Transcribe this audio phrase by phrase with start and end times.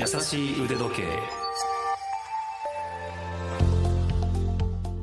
[0.00, 1.02] 優しい腕時計。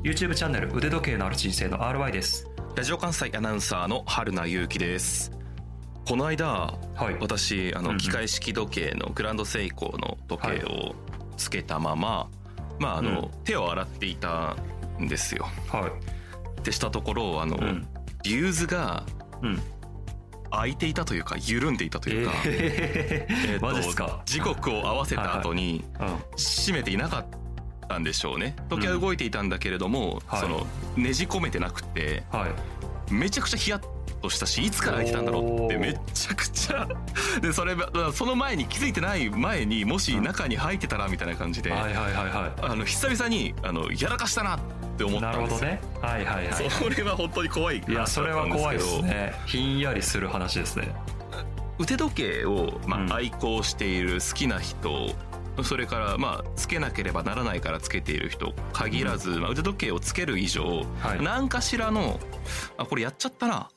[0.02, 2.48] YouTube チャンネル腕時計のある人生の RY です。
[2.74, 5.30] ラジオ関西アナウンサーの春名優樹です。
[6.04, 6.48] この間、
[6.96, 7.16] はい。
[7.20, 10.96] 私あの機械式時計のグランドセイコーの時計を
[11.36, 12.28] つけたまま、
[12.80, 13.30] まああの、うん。
[13.44, 14.56] 手を洗っていた
[15.00, 15.46] んですよ。
[15.68, 15.92] は
[16.64, 17.86] でしたところあの、いうん。
[18.24, 19.04] リューズが
[19.42, 19.62] うん
[20.50, 24.22] 開いていたというか緩んでいたというか、ええーとマジっすか？
[24.24, 25.84] 時刻を合わせた後に
[26.36, 27.26] 閉めていなかっ
[27.88, 28.54] たんでしょうね。
[28.68, 30.40] 時計は動いていたんだけれども、はい。
[30.40, 30.66] その
[30.96, 33.12] ねじ込めてなくてはい。
[33.12, 33.80] めちゃくちゃヒヤッ
[34.20, 36.86] としたしいつから開いてたんだろうってめちゃくちゃ。
[37.40, 37.74] でそれ
[38.12, 45.68] その前に気づいてない前にもし中に入ってたらみたいな感じで、はいはいはいはあの久々にあのやらかしたなって思いったんですよ。
[45.68, 46.00] なるほどね。
[46.00, 46.70] はいはいはい。
[46.70, 49.34] それは本当に怖いいやそれは怖いですね。
[49.46, 50.94] ひんやりする話ですね。
[51.78, 53.12] 腕時計を、まあうん。
[53.12, 55.14] 愛好している好きな人
[55.62, 61.22] それからまあつけなければならないからつけている人限らず、まあ、腕時計をつける以上、はい。
[61.22, 62.18] 何かしらの
[62.76, 63.68] あこれやっちゃったな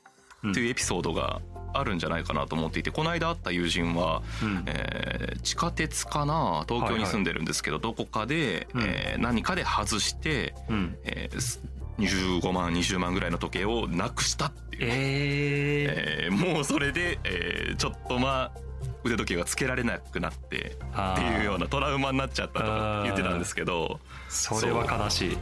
[0.44, 0.52] うん。
[0.52, 1.42] っていうエピソードが
[1.74, 4.64] あるんじゃないかなと思っていてこの間会った友人は、うん。
[4.68, 8.82] えー地下鉄かな東京に住んでるんですけど、どこかで、うん。
[8.84, 10.98] えー何かで外して、うん。
[11.04, 11.62] えーす
[12.00, 16.26] 25万20万ぐらいの時計をなくしたっていう、えー。
[16.26, 18.60] えーもうそれで、えーちょっとまあ
[19.04, 24.00] 腕時計がつけられなくなってっていうようなトラウマになっちゃったとか言ってたんですけど
[24.30, 25.38] それは悲しい。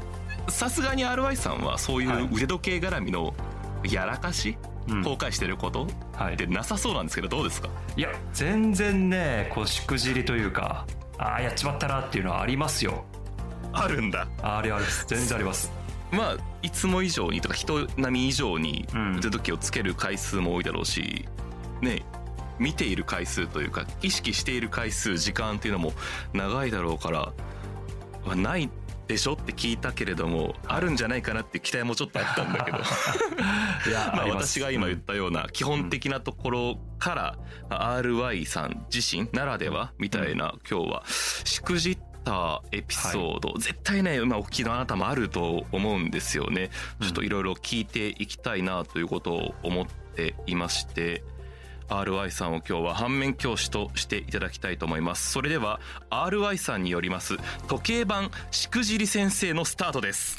[0.48, 3.34] さすがに RY さんはそういう腕時計絡みの
[3.84, 6.34] やらかし、うん後悔してることはい。
[6.34, 7.70] ってなさそうなんですけどどうですか？
[7.96, 10.86] いや全然ねこうしくじりというか
[11.18, 13.06] ああやっちまったなっていうのはありますよ。
[13.72, 14.28] あるんだ。
[14.42, 15.72] あれあれ全然あります。
[16.12, 19.18] まあいつも以上にとか人並み以上にうん。
[19.18, 21.28] 腕時計をつける回数も多いだろうし
[21.82, 22.04] ね
[22.58, 25.94] 見ている回数というか意識している回数時間っていうのも
[26.34, 27.32] 長いだろうから、
[28.26, 28.70] まあ、ない
[29.10, 29.34] でしょ？
[29.34, 32.78] って聞いたけれどもあるんじゃないかなって期待もちょっとあったんだけど。
[33.90, 37.38] いや まあ私が今言ったような基本的なところから
[37.70, 46.70] まあ RY さん自身ならではみたいな今日はしくじったエピソード、絶対ね今お聞きのあなたもあると思うんですよね。
[47.02, 51.24] ちょっといろいろ聞いていきたいなということを思っていまして。
[51.90, 55.32] RY さんを今日は反面教師としていただきたいと思います。
[55.32, 55.80] それでは
[56.10, 60.38] RY さんによります時計版しくじり先生のスタートです。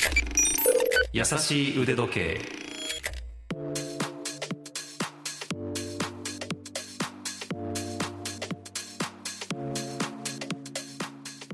[1.13, 2.41] 優しい腕時計。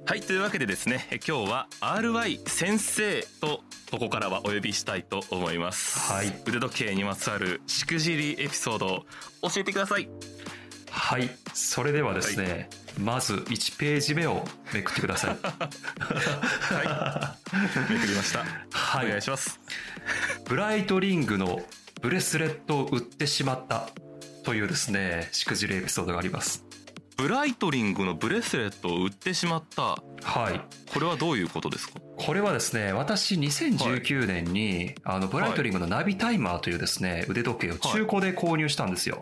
[0.08, 6.32] はいというわけでですねえ今日は RY 先生とここからはお呼びしたいと思います、はい。
[6.46, 9.06] 腕時計にまつわるしくじりエピソードを
[9.42, 10.08] 教えてください。
[10.90, 11.30] はい。
[11.52, 15.36] それではですね、まず1ページ目をめくってください。
[16.74, 17.92] はい。
[17.92, 19.06] めくりました、はい。
[19.06, 19.60] お願いします。
[20.46, 21.60] ブライトリングの
[22.00, 23.90] ブレスレットを売ってしまった
[24.42, 26.64] というですねしくじりエピソードがあります。
[27.16, 30.02] ブライトリングのブレスレットを売ってしまった。
[30.22, 30.60] はい。
[30.92, 32.00] これはどういうことですか？
[32.16, 39.20] これはですね私2019年に、あのブライトリングのナビタイマーというですね腕時計を中古で購入したんですよ、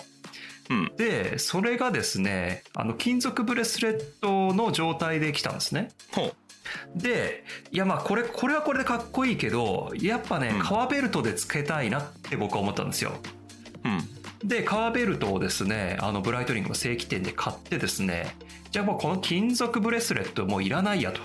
[0.71, 0.93] うん。
[0.97, 5.91] でそれがですねあの金属ブレスレットの状態で来たんですね。
[6.97, 10.60] でいやまあこれこれはこれでかっこいいけどやっぱねうん。
[10.60, 13.12] 革ベルトでつけたいなって僕は思ったんですよ。
[13.84, 14.49] うん。
[14.49, 18.37] で革ベルトをですねあのブライトリングの正規店で買ってですね
[18.71, 21.21] じゃあもうこの金属ブレスレットもういらないやと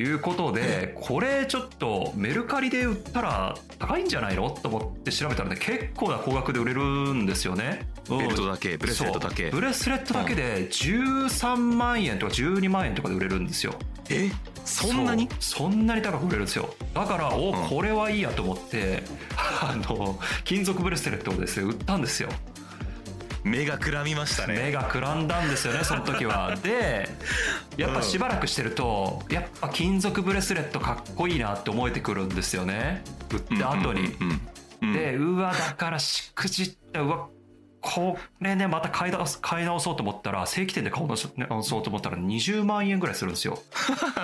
[0.00, 4.50] いうことでこれちょっとメルカリで売ったら高いんじゃないの？
[4.50, 6.82] と思って調べたらね結構な高額で売れる
[7.14, 7.88] んですよね。
[8.08, 9.50] ベルトだけブレスレットだけ。
[9.50, 13.74] ブレスレットだけで13万円とか12万円とかで売れるんですよ。
[14.08, 14.30] え？
[14.64, 15.28] そんなに？
[15.38, 16.74] そんなに高く売れるんですよ。
[16.94, 17.68] だからお、うん。
[17.68, 19.02] これはいいやと思って
[19.36, 22.28] あの金属ブレスレットをですね売ったんですよ
[23.44, 24.54] 目がくらみましたね。
[24.54, 26.56] 目がくらんだんですよねその時は。
[26.62, 27.08] で
[27.76, 33.02] やっぱしばらくしてるとやっぱ金属ブレスレットかっこいいなって思えてくるんですよね。
[33.32, 34.14] 売った後に、
[34.92, 37.28] でうわだからしくじったうわ
[37.80, 41.16] これねまた買い直す買い直そうと思ったら正規店で買い直
[41.62, 43.58] そうと思ったら20万円ぐらいするんですよ。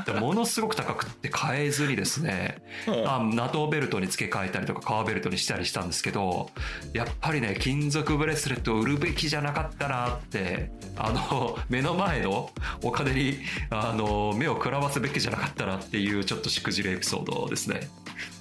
[0.05, 3.09] で ものすごく高くって買えずにですねうん。
[3.09, 6.51] あナトーベルトに付け替えたりとか革ベルトにしたりしたんですけど
[6.93, 12.51] やっぱりね金属ブレスレットを売るべきじゃなかったなってあの 目の前の
[12.83, 13.39] お金に
[13.71, 17.89] あの目をくらますべきじゃなかったなっていうちょっとしくじるエピソードですね。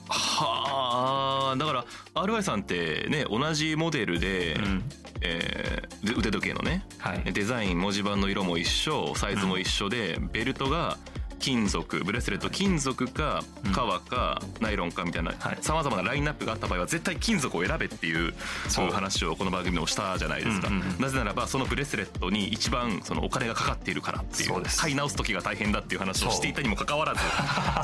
[0.07, 0.64] はあ
[1.55, 1.85] あだから
[2.21, 4.83] RY さんってね同じモデルで、うん。
[5.21, 5.85] えー
[6.17, 7.33] 腕時計のねはい。
[7.33, 10.97] デザイン文字盤の色も一緒サイズも一緒で、ベルトが
[11.39, 13.71] 金属ブレスレット金属かうん。
[13.71, 15.57] 革かナイロンかみたいなはい。
[15.61, 18.33] さまざまなラインナップがあった場合は絶対金属を選べっていう
[18.67, 18.89] そう。
[18.95, 21.01] 話をこの番組でもしたじゃないですか、うんうんうん。
[21.01, 27.19] なぜならばそのブレスレットに一番そのお金がかかっているからっていう買い直す時が大変だっていう話をしていたにもかかわらず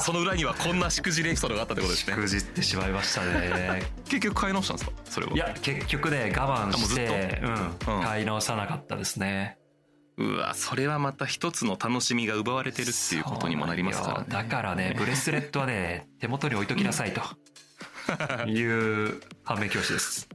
[0.06, 2.16] その裏にはこんなしくじりエピソードがあったってことですね。
[2.16, 3.84] くじってしまいましたね。
[4.06, 4.96] 結局買い直したんですか？
[5.06, 5.34] それは。
[5.34, 7.98] いや結局ね我慢して、うん。
[7.98, 8.04] うん。
[8.04, 9.58] 買い直さなかったですね
[10.22, 14.26] うわそれはまた一つの楽しみが奪われてるっていうことにもなりますからね。
[14.30, 17.22] だからね ブレスレットはね手元に置いときなさいと。
[18.48, 20.28] いう反面教師です。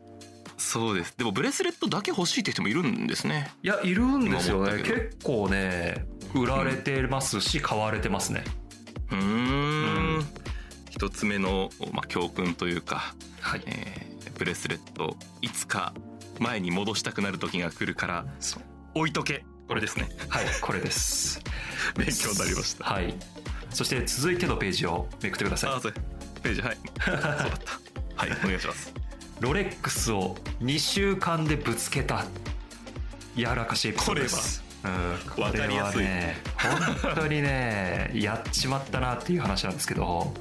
[0.57, 1.15] そうです。
[1.17, 3.53] でもブレスレットだけ欲しいって人もいるんですね。
[3.63, 4.83] いやいるんですよね。
[4.83, 8.45] 結構ね売られてますし、買われてますね。
[9.11, 9.19] うー
[10.19, 10.27] ん。
[10.91, 13.63] 一つ目の、まあ、教訓というか、はい。
[13.67, 15.95] えーブレスレットいつか
[16.39, 18.27] 前に戻したくなる時が来るから
[18.95, 20.09] 置いとけこれですね。
[20.29, 21.41] はいこれです。
[21.97, 22.85] 勉強になりました。
[22.85, 23.15] はい。
[23.71, 25.71] そして続いてのページをめくってください。
[25.75, 25.95] あそう。
[26.43, 26.79] ページはい。
[27.05, 27.81] そうだった。
[28.17, 28.93] はいお願いします。
[29.41, 32.25] ロレックスを2週間でぶつけた
[33.37, 34.63] 柔らかしいエピソードです。
[34.85, 36.37] うん、わかりね
[37.03, 40.33] 本当にね やっちまったなっていう話なんですけど。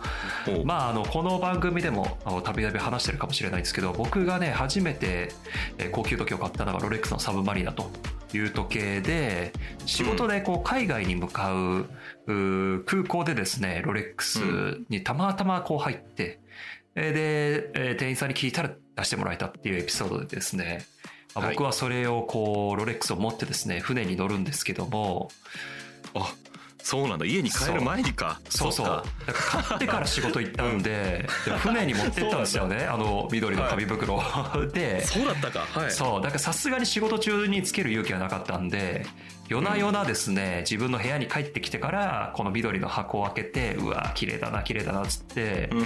[0.63, 5.31] まああのこの番組でもたびたび話してるかもしれないですけど僕がね初めて
[5.79, 7.91] えー高級時計を買ったのがロレックスのサブマリーナと
[8.33, 9.53] いう時計で
[9.85, 11.85] 仕事でこう海外に向かう
[12.85, 14.39] 空港でですねロレックス
[14.89, 16.39] にたまたまこう入って
[16.95, 20.85] えーでえー店員さんに聞いたら出してもらえたっていうエピソードでですね
[21.35, 25.29] 僕はそれをこうロレックスを持ってですね船に乗るんですけども
[26.13, 26.33] あ
[26.85, 27.25] そうなんだ。
[27.25, 28.39] 家に帰る前にか。
[28.47, 28.85] そうそう。
[28.85, 29.03] か。
[29.25, 32.85] だから買ってから仕事行ったんで で船に持ってったんですよね。
[32.85, 34.21] あの緑の紙袋。
[34.71, 35.65] でそうだったか。
[35.73, 35.91] はい。
[35.91, 36.21] そう。
[36.21, 39.07] だからさすがに仕事中につける勇気はなかったんで
[39.47, 45.85] 夜な夜なですね、自分の部屋に帰ってきてからこの緑の箱を開けてうわ綺麗だな綺麗だなっつって、うん。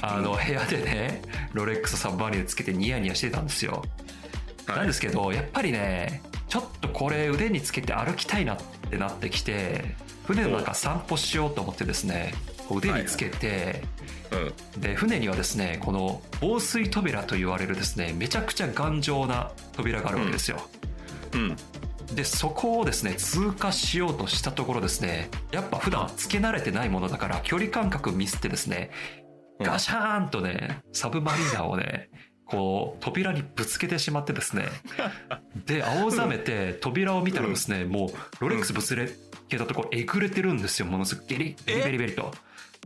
[0.00, 1.22] あの部屋でね
[1.54, 3.82] ロレックスサブマリンつけてニヤニヤしてたんですよ、
[4.68, 4.76] はい。
[4.76, 6.22] なんですけどやっぱりね
[6.54, 8.58] ちょっとこれ腕につけて歩きたいなっ
[8.88, 12.32] てなってきて船の中散歩しようと思ってですね
[12.70, 13.82] 腕につけて、
[14.76, 14.80] うん。
[14.80, 20.60] で船にはですねこの防水扉と言われるですねめちゃくちゃ頑丈な扉があるわけですよ、
[21.32, 21.56] うん。
[22.14, 28.92] でそこをですね通過しようとしたところですねやっぱ普段つけ慣れてないものだから距離感覚ミスってですね
[29.58, 29.66] うん。
[29.66, 32.10] ガシャーンとねサブマリーナをね
[32.54, 34.68] こう扉にぶつけてしまってですね
[35.66, 38.10] で青ざめて扉を見たらですねもう
[38.40, 38.94] ロレックスぶつ
[39.48, 42.32] けたところえぐれてるんですよものすごくゲリベリベリベリと。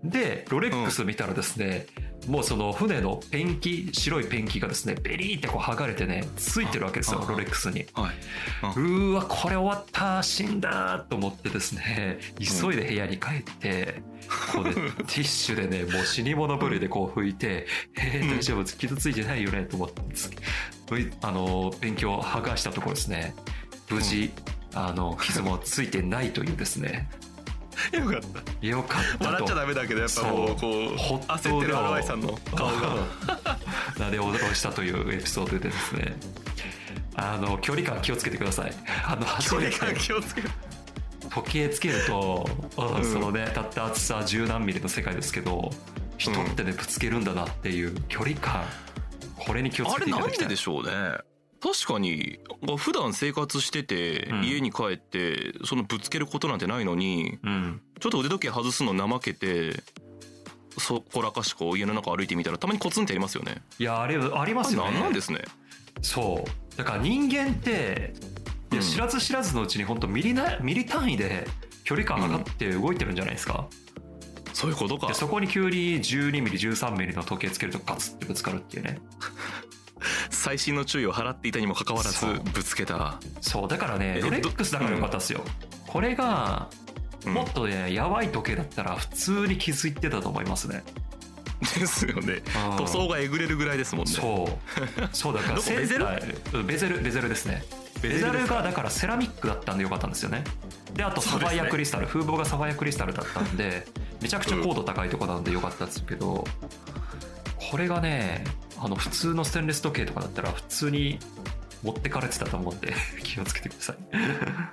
[0.05, 1.87] でロレックス見たらですね、
[2.29, 7.87] もうその船のペンキ白いペンキがですねベリーってこう剥がれてねついてるわけですよあロレックスに。
[7.95, 8.15] はい。
[8.63, 14.03] うーわこれ終わった死んだと思ってですね急いで部屋に帰って、
[14.53, 17.67] こうね ティッシュでねもう死に物ぶりでこう拭いて
[17.97, 20.03] 「えー、大丈夫傷ついてないよね」と思って
[21.23, 23.35] あの勉強を剥がしたところですね
[23.91, 24.31] 無事、
[24.75, 27.09] あの傷もついてないというですね
[27.93, 28.67] よかった。
[28.67, 29.25] よかったと。
[29.25, 32.97] 笑っちゃダメだけどやっぱもうこうほ焦ってるでもアルバイさんの顔が。
[33.99, 36.17] なで驚したというエピソードでですね。
[37.15, 38.73] あの距離感気をつけてください。
[39.05, 40.51] あの距離感気をつける
[41.31, 45.71] 時計つけると、うんそのねたった厚さ十何ミリの世界ですけど
[46.17, 48.65] 人ってねぶつけるんだなっていう距離感
[49.37, 50.49] これに気をつあれなんけていただきたい。
[50.49, 51.19] ででしょうね
[51.61, 52.39] 確かに
[52.77, 54.45] 普段生活してて、うん。
[54.45, 57.81] 家に帰ってそのぶつけることなんてないのにうん。
[58.01, 59.83] ちょっと腕時計外すの怠けて
[60.79, 63.63] そこらかしこ家の中歩いてみたらたまにコツンってやりますよね。
[63.79, 64.93] いやあれありますよね。
[64.93, 65.43] なんなんですね。
[66.03, 66.77] そう。
[66.77, 68.15] だから人間って
[68.73, 68.87] いやうん。
[68.87, 71.47] 知らず知らずのうちに本当ミリなミリ単位で
[71.83, 73.67] 距離感測って動いてるんじゃないですか、
[74.53, 75.07] そういうことか。
[75.09, 79.01] でそこに急に12ミリ13ミリの時計つけるとガツってぶつかるっていうね
[80.39, 85.43] 細心の注意を払っていたにもかかわらずぶつけた、そうだからねえロレックスだからよかったですよ、
[85.87, 86.69] これが
[87.27, 87.35] うん。
[87.35, 90.83] もっとねやばい時計だったら普通に気づいてたと思いますね。
[91.77, 92.43] ですよね。
[92.71, 92.77] うん。
[92.79, 94.13] 塗装がえぐれるぐらいですもんね。
[94.13, 95.09] そう。
[95.13, 96.07] そうだから ベゼル？
[96.65, 97.65] ベゼルベゼルですね。
[98.01, 100.45] ベゼルがだからセラミックだったんでよかったんですよね。
[100.95, 103.87] であとサファイアクリスタル、風貌がサファイアクリスタルだったんで
[104.23, 106.45] めちゃくちゃ高度高いとこなんでよかったんですけど、
[107.71, 108.45] これがね
[108.79, 111.19] あの普通のステンレス時計とかだったら普通に
[111.83, 112.93] 持ってかれてたと思うんで
[113.23, 113.97] 気をつけてください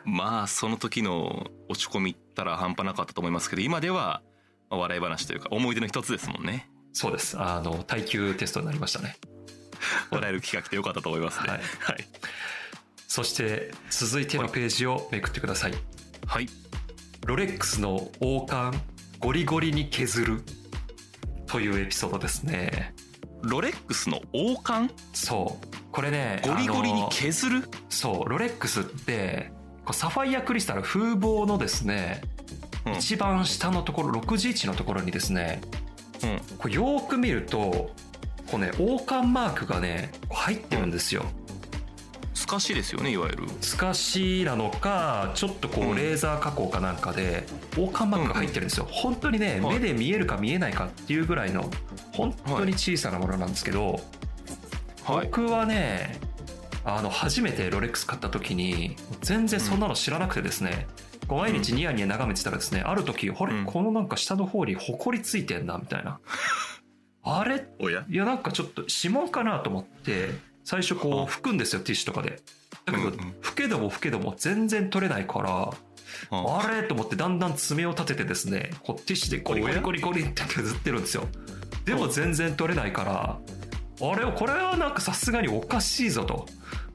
[0.05, 4.21] まあその時の落ち込みったら半端なかったと思いますけど今では
[4.69, 7.37] まあ笑い話というか思い出の一つですもんねそうです。
[7.37, 9.17] あの、耐久テストになりましたね。
[10.11, 11.49] もらえる企画でよかったと思いますね。
[11.49, 11.59] はは
[11.99, 12.05] いい。
[13.05, 15.73] そして、続いてのページをめくってください。
[16.25, 16.47] はい。
[17.25, 18.81] ロレックスの王冠、
[19.19, 20.43] ゴリゴリに削る
[21.47, 22.94] というエピソードですね。
[23.45, 24.93] ロレックスの王冠？
[25.13, 25.67] そう。
[25.91, 27.69] これね、ゴリゴリに削る？
[27.89, 29.51] そう、ロレックスって、
[29.91, 32.21] サファイアクリスタル風貌のですね、
[32.85, 35.61] うん一番下のところ、611のところにですね、
[36.23, 36.39] うん。
[36.57, 37.91] こうよーく見ると、
[38.51, 41.25] こうね、王冠マークがね、入ってるんですよ。
[42.45, 43.47] 透かしですよね、いわゆる。
[43.61, 45.95] 透かしなのか、ちょっとこううん。
[45.95, 47.47] レーザー加工かなんかで、
[47.77, 48.87] 王冠マークが入ってるんですよ。
[48.91, 49.79] 本当にね、はい。
[49.79, 51.69] 目で見えるか見えないかっていうぐらいの、
[52.13, 53.99] 本当に小さなものなんですけど、
[55.03, 55.25] はい。
[55.25, 56.19] 僕はね
[56.83, 60.87] あの初めてロレックス買った時に全然そんなの知らなくてですね、
[61.27, 63.65] こう毎日ニヤニヤ眺めてたらですねある時あれ、うん。
[63.65, 66.19] このなんか下の方にホコリついてんなみたいな。
[67.27, 67.67] あれ？
[67.79, 68.05] おや？
[68.07, 70.29] いやなんかちょっと指紋かなと思って
[70.65, 72.41] 最初こはう拭くんですよティッシュとかで。
[72.85, 73.09] だけど、
[73.41, 75.71] 拭けども拭けども全然取れないから
[76.31, 76.61] あ。
[76.63, 81.27] あれと思ってだんだん爪を立ててですねこうティッシュでゴリゴリゴリゴリって削ってるんですよ。
[81.85, 83.37] でも全然取れないから
[84.01, 86.45] あれこれはなんかさすがにおかしいぞと。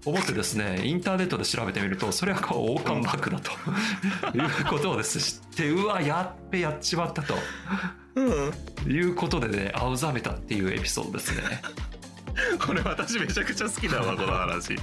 [0.07, 3.51] 思ってですねインターネットで調べてみるとそれはこう王冠バッグだと。
[4.35, 7.35] いうことをですね知ってうわやっべやっちまったと。
[8.15, 8.23] う
[8.89, 8.91] ん。
[8.91, 11.61] いうことでね青ざめたっていうエピソードですね
[12.65, 14.75] これ私めちゃくちゃ好きだわ、この話。
[14.75, 14.77] い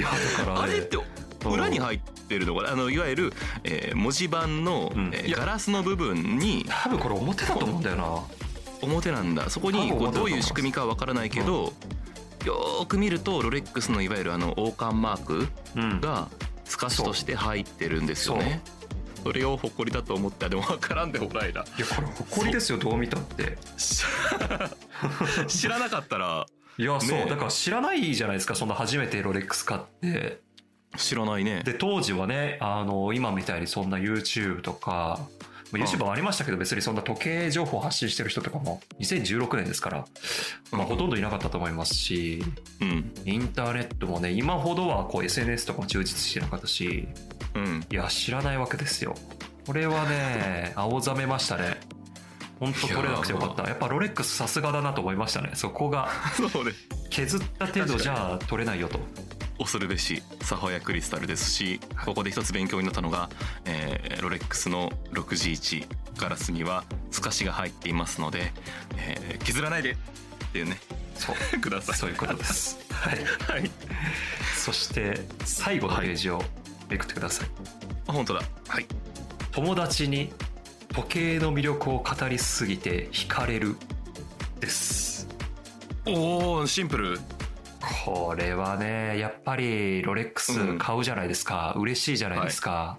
[0.00, 0.08] や
[0.38, 0.98] だから、ね、あれって
[1.46, 2.72] 裏に入ってるのかな？
[2.72, 3.32] あのいわゆる、
[3.64, 5.10] えー文字盤の、うん。
[5.12, 8.20] えーガラスの部分に多分これ表だと思うんだよな。
[8.82, 9.50] 表なんだ。
[9.50, 11.72] そこにこうどういう仕組みかはわからないけど、
[12.44, 16.00] よーく見るとロレックスのいわゆるあの王冠マークうん。
[16.00, 16.28] が
[16.64, 18.62] 透かしとして入ってるんですよね。
[19.22, 21.62] それを誇りだと思ったらでもわからんでもないな。
[21.62, 23.56] いやこれ誇りですよどう見たって。
[23.78, 24.04] し
[25.48, 26.46] 知らなかったら
[26.78, 27.30] いやそう、ねえ。
[27.30, 30.40] だから知らないじゃないですかそんな初めてロレックス買って。
[30.96, 31.62] 知らないね。
[31.64, 35.20] で当時はねあの今みたいにそんな YouTube とか
[35.72, 40.04] まあ YouTube もありましたけど別にそんな時計情報発信してる人とかも2016年ですから、
[40.70, 42.42] まあ、ほとんどいなかったと思いますし
[42.80, 43.12] うん。
[43.24, 47.08] インターネットもね今ほどはこう SNS とかも充実してなかったし
[47.54, 47.84] うん。
[47.90, 49.14] いや知らないわけですよ。
[49.66, 51.78] これはね青ざめましたね
[52.64, 53.62] 本当取れなくてよかった。
[53.64, 55.50] やっぱロレックスさすがだなと思いましたね。
[55.54, 56.08] そこが
[56.52, 56.72] そうね。
[57.10, 58.98] 削った程度じゃ取れないよと。
[59.58, 63.30] 恐るべしサファイアクリスタルですしここで一つ勉強になったのが、
[63.64, 68.52] えーロレックスの 6G1 ガラスには透かしが入っていますので、
[68.96, 69.96] えー削らないでっ
[70.52, 70.78] ていうね。
[71.14, 71.36] そう。
[71.60, 71.96] ください。
[71.96, 72.78] そういうことです。
[72.90, 73.24] はい。
[73.58, 73.70] はい。
[74.56, 76.42] そして最後のページを
[76.88, 77.48] めくってください、
[78.06, 78.42] あ本当だ。
[78.68, 78.86] はい。
[79.52, 80.32] 友達に
[80.94, 83.74] 時計の魅力を語りすぎて惹かれる
[84.60, 85.26] です。
[86.06, 87.18] おおシンプル。
[88.04, 92.98] これはねやっぱりロレックス買うじゃないですか、嬉しいじゃないですか、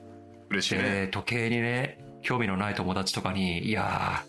[0.50, 0.84] 嬉しいね。
[0.84, 4.24] で時計にね興味のない友達とかに「いや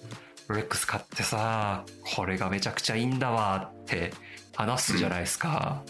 [0.46, 4.12] ーロレックス買ってさこれがめちゃくちゃいいんだわ」って
[4.54, 5.82] 話すじゃないですか、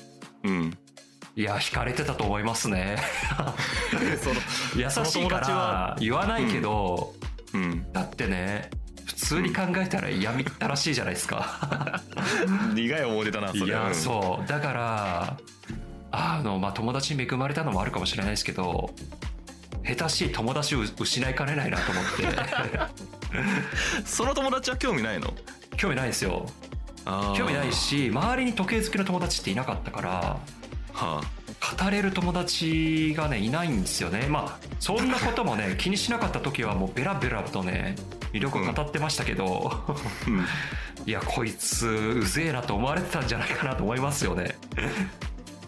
[0.44, 0.78] うん。
[1.36, 2.96] いや惹かれてたと思いますね。
[4.22, 4.40] その
[4.76, 7.25] 優しいかその友達はら言わないけど、うん
[7.92, 8.70] だってね
[9.06, 12.00] 普通に考えたら嫌みったらしいじゃないですか。
[12.74, 13.60] 苦い思い出だなそれ。
[13.60, 13.94] いやうん。
[13.94, 14.48] そう。
[14.48, 15.36] だから
[16.10, 18.90] あのまあ友達に恵まれたのもあるかもしれないですけど
[19.86, 22.26] 下手しい友達を失いかねないなと思って。
[24.04, 25.32] その友達は興味ないの？
[25.76, 26.46] 興味ないですよ。
[27.36, 30.36] 興味ないし周りに時計好きの友達っていなかったからはあ
[31.86, 34.26] 語れる友達がねいないんですよね。
[34.28, 37.94] まあそんなこともね 気にしなかった時はもうベラベラとね
[38.32, 39.84] 魅力を語ってましたけど、
[40.26, 40.44] うん。
[41.06, 44.56] いやこいつうぜえなと思われてたんじゃないかなと思いますよね。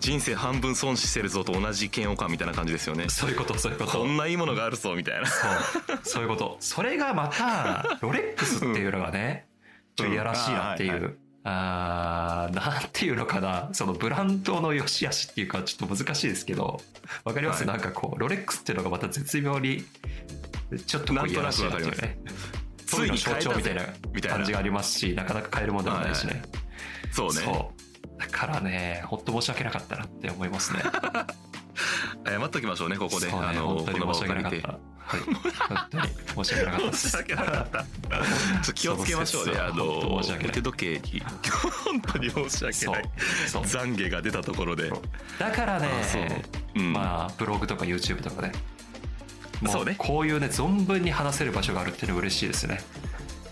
[0.01, 3.09] 人生半分損してるぞと同じ嫌悪感みたいな感じですよね。
[3.09, 3.99] そういうことそういうこと。
[3.99, 5.27] こんないいものがあるぞみたいな。
[5.27, 5.99] そう。
[6.03, 6.57] そういうこと。
[6.59, 9.47] それがまたロレックスっていうのがね
[9.95, 13.69] ちょっといやらしいなっていう、うんあなんていうのかな。
[13.73, 16.81] そのブランドの良し悪しっていうかちょっと難しいですけど。
[17.25, 17.67] わかります、はい。
[17.69, 19.85] なんかこうロレックスっていうのがまた絶妙に
[20.87, 22.19] ちょっとこういやらしいなっていうね
[22.87, 23.83] そういうの象徴みたいな
[24.29, 26.43] 感じがありますしなかなか買えるもんでもないしね、
[27.13, 27.35] そうね。
[27.35, 28.21] そう。
[28.21, 30.83] だからね本当申し訳なかったなって思いますね。
[32.27, 35.21] 謝っときましょうねここで、ねあのこの訳な借りてかったはい。
[35.21, 35.35] 本
[35.91, 37.09] 当に申し訳なかったです。
[37.09, 39.53] 申し訳なかったちょっと気をつけましょうね。
[39.59, 41.23] あの腕時計に。
[41.85, 43.11] 本当に申し訳ない。
[43.47, 44.93] 懺悔が出たところで。
[45.39, 46.23] だからねあそう。
[46.77, 46.93] うん。
[46.93, 48.53] まあブログとか YouTube とかね。
[49.63, 49.95] もそうね。
[49.97, 52.81] こういうね存分に話せる場所があるっていうのは嬉しいですね。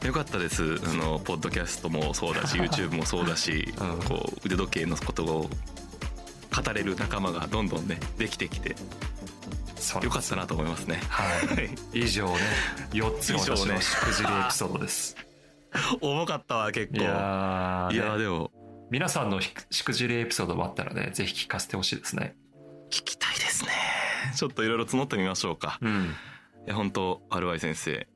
[0.04, 0.78] よかったです。
[0.84, 4.02] あのポッドキャストもそうだし YouTube もそうだし、うん。
[4.02, 5.50] こう腕時計のことを
[6.64, 8.76] 語れる仲間がどんどんねできてきて
[9.76, 10.10] よ。
[10.10, 11.00] かったなと思いますね。
[11.08, 11.24] は
[11.92, 12.00] い。
[12.04, 12.34] 以上ね。
[12.92, 15.16] 4つが私のしくじりエピソードです。
[16.00, 17.00] 重かったわ結構。
[17.00, 18.50] いやーいねやーでも。
[18.90, 22.36] 皆さんのししくじりエピソードもあったらねぜひ聞かせてほしいですね。
[22.88, 23.70] 聞きたいですね。
[24.36, 25.78] ちょっといろいろ募ってみましょうか。
[25.82, 26.14] うん。
[26.66, 28.06] いや本当 RY 先生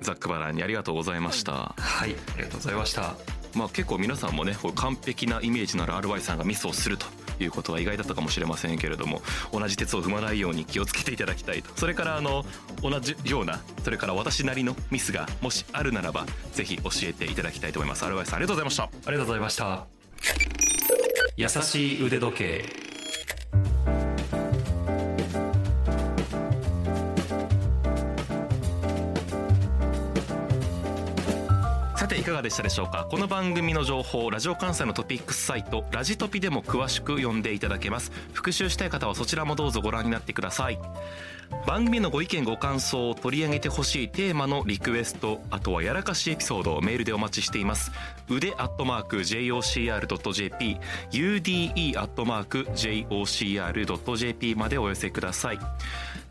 [0.00, 2.14] ザックバランにありがとうございました、はい。
[2.34, 3.14] ありがとうございました。
[3.54, 7.06] まあ結構皆さんもねこう完璧なイメージのある RY さんがミスをすると
[7.40, 9.22] いうことは意外だったかもしれませんけれども
[9.52, 11.70] 同じ鉄を踏まないように気をつけていただきたいと。
[11.76, 12.44] それからあの
[12.82, 18.04] 同じようなそれから私なりのミスがもしあるならばぜひ教えていただきたいと思います。
[18.04, 18.84] RY さんありがとうございました。
[18.84, 19.86] ありがとうございました。
[21.36, 22.81] 優しい腕時計。
[32.02, 33.06] さていかがでしたでしょうか？
[33.08, 38.10] この番組の情報ラジオ関西のトピックスサイトラジトピでも詳しく読んでいただけます。
[38.32, 40.80] 復習したい方はそちらもどうぞご覧になってください。
[41.64, 47.92] 番組のご意見ご感想を取り上げてほしいテーマのリクエストあとはやらかしエピソードをメールでお待ちしています。
[48.28, 50.78] 腕アットマーク JOCR.jp
[51.12, 55.58] ude アットマーク JOCR.jp までお寄せください。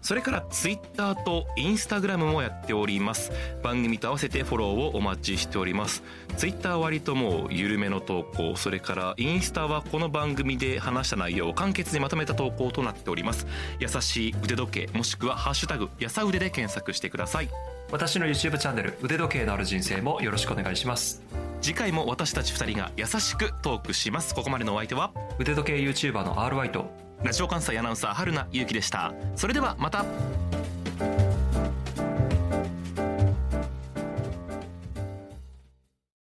[0.01, 3.31] それからツイッターとインスタグラムもやっております。
[3.61, 6.03] 番組と合わせてフォローをお待ちしております。
[6.37, 13.45] ツイッターは割ともう緩めの投稿それからインスタはこの番組で話した内容を簡潔にまとめた投稿となっております。
[13.79, 17.49] 優しい腕時計もしくはハッシュタグやさ腕で検索してください。
[17.91, 21.21] 私の YouTube チャンネル腕時計のある人生もよろしくお願いします。
[21.61, 24.33] 次回も私たち2人が優しくトークします。
[24.33, 25.11] ここまでのお相手は？
[25.37, 26.89] 腕時計 YouTuber の RY と
[27.23, 29.13] ラジオ関西アナウンサー春名ゆうきでした。
[29.35, 30.05] それではまた。